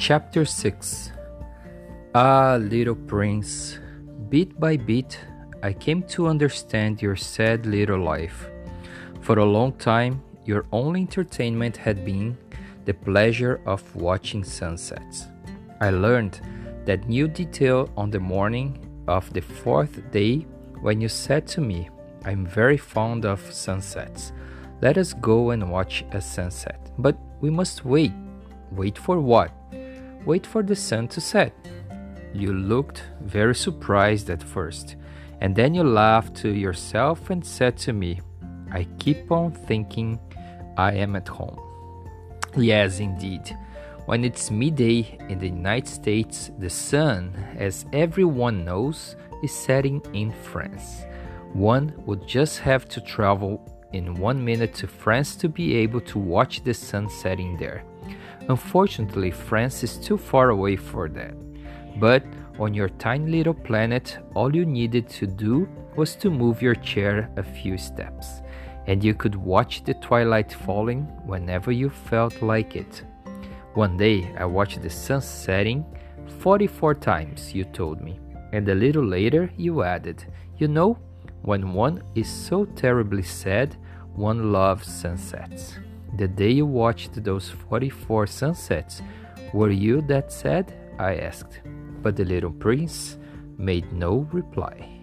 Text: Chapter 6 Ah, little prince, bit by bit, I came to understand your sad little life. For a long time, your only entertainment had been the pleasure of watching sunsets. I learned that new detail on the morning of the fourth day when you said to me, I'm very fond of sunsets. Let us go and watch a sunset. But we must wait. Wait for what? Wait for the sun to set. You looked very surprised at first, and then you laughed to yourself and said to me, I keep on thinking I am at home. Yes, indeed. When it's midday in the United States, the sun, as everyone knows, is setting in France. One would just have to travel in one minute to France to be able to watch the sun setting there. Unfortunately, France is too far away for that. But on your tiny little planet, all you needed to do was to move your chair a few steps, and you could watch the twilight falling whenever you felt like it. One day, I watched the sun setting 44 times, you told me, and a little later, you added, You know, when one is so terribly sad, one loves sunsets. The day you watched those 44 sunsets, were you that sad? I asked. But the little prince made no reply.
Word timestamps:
Chapter 0.00 0.46
6 0.46 1.12
Ah, 2.14 2.56
little 2.58 2.94
prince, 2.94 3.78
bit 4.30 4.58
by 4.58 4.78
bit, 4.78 5.18
I 5.62 5.74
came 5.74 6.02
to 6.04 6.26
understand 6.26 7.02
your 7.02 7.16
sad 7.16 7.66
little 7.66 8.00
life. 8.00 8.48
For 9.20 9.38
a 9.38 9.44
long 9.44 9.74
time, 9.74 10.22
your 10.46 10.64
only 10.72 11.02
entertainment 11.02 11.76
had 11.76 12.02
been 12.02 12.38
the 12.86 12.94
pleasure 12.94 13.60
of 13.66 13.94
watching 13.94 14.42
sunsets. 14.42 15.26
I 15.82 15.90
learned 15.90 16.40
that 16.86 17.06
new 17.06 17.28
detail 17.28 17.90
on 17.94 18.10
the 18.10 18.20
morning 18.20 18.78
of 19.06 19.30
the 19.34 19.42
fourth 19.42 20.10
day 20.10 20.46
when 20.80 21.02
you 21.02 21.08
said 21.08 21.46
to 21.48 21.60
me, 21.60 21.90
I'm 22.24 22.46
very 22.46 22.78
fond 22.78 23.26
of 23.26 23.52
sunsets. 23.52 24.32
Let 24.80 24.96
us 24.96 25.12
go 25.12 25.50
and 25.50 25.70
watch 25.70 26.06
a 26.12 26.22
sunset. 26.22 26.90
But 26.96 27.18
we 27.42 27.50
must 27.50 27.84
wait. 27.84 28.12
Wait 28.72 28.96
for 28.96 29.20
what? 29.20 29.52
Wait 30.26 30.46
for 30.46 30.62
the 30.62 30.76
sun 30.76 31.08
to 31.08 31.20
set. 31.20 31.52
You 32.32 32.52
looked 32.52 33.04
very 33.20 33.54
surprised 33.54 34.30
at 34.30 34.42
first, 34.42 34.96
and 35.40 35.56
then 35.56 35.74
you 35.74 35.82
laughed 35.82 36.36
to 36.36 36.50
yourself 36.50 37.30
and 37.30 37.44
said 37.44 37.76
to 37.78 37.92
me, 37.92 38.20
I 38.70 38.86
keep 38.98 39.32
on 39.32 39.52
thinking 39.52 40.20
I 40.76 40.92
am 40.92 41.16
at 41.16 41.28
home. 41.28 41.58
Yes, 42.56 43.00
indeed. 43.00 43.56
When 44.06 44.24
it's 44.24 44.50
midday 44.50 45.18
in 45.28 45.38
the 45.38 45.48
United 45.48 45.88
States, 45.88 46.50
the 46.58 46.70
sun, 46.70 47.32
as 47.56 47.86
everyone 47.92 48.64
knows, 48.64 49.16
is 49.42 49.54
setting 49.54 50.02
in 50.12 50.32
France. 50.32 51.04
One 51.52 51.92
would 52.06 52.26
just 52.26 52.58
have 52.60 52.88
to 52.90 53.00
travel 53.00 53.60
in 53.92 54.14
one 54.14 54.44
minute 54.44 54.74
to 54.74 54.86
France 54.86 55.34
to 55.36 55.48
be 55.48 55.74
able 55.76 56.00
to 56.02 56.18
watch 56.18 56.62
the 56.62 56.74
sun 56.74 57.08
setting 57.08 57.56
there. 57.56 57.84
Unfortunately, 58.50 59.30
France 59.30 59.84
is 59.84 59.96
too 59.96 60.18
far 60.18 60.50
away 60.50 60.74
for 60.74 61.08
that. 61.08 61.34
But 62.00 62.24
on 62.58 62.74
your 62.74 62.88
tiny 62.88 63.30
little 63.30 63.54
planet, 63.54 64.18
all 64.34 64.52
you 64.52 64.66
needed 64.66 65.08
to 65.10 65.26
do 65.28 65.68
was 65.94 66.16
to 66.16 66.32
move 66.32 66.60
your 66.60 66.74
chair 66.74 67.30
a 67.36 67.44
few 67.44 67.78
steps, 67.78 68.42
and 68.88 69.04
you 69.04 69.14
could 69.14 69.36
watch 69.36 69.84
the 69.84 69.94
twilight 69.94 70.52
falling 70.52 71.02
whenever 71.24 71.70
you 71.70 71.90
felt 71.90 72.42
like 72.42 72.74
it. 72.74 73.04
One 73.74 73.96
day, 73.96 74.34
I 74.36 74.46
watched 74.46 74.82
the 74.82 74.90
sun 74.90 75.20
setting 75.20 75.84
44 76.40 76.96
times, 76.96 77.54
you 77.54 77.62
told 77.62 78.00
me, 78.00 78.18
and 78.52 78.68
a 78.68 78.74
little 78.74 79.06
later, 79.06 79.48
you 79.56 79.84
added, 79.84 80.26
You 80.58 80.66
know, 80.66 80.98
when 81.42 81.72
one 81.72 82.02
is 82.16 82.28
so 82.28 82.64
terribly 82.64 83.22
sad, 83.22 83.76
one 84.12 84.50
loves 84.50 84.92
sunsets. 84.92 85.78
The 86.16 86.28
day 86.28 86.50
you 86.50 86.66
watched 86.66 87.22
those 87.22 87.48
44 87.48 88.26
sunsets, 88.26 89.02
were 89.52 89.70
you 89.70 90.02
that 90.02 90.32
sad? 90.32 90.74
I 90.98 91.16
asked. 91.16 91.60
But 92.02 92.16
the 92.16 92.24
little 92.24 92.50
prince 92.50 93.16
made 93.56 93.92
no 93.92 94.28
reply. 94.32 94.99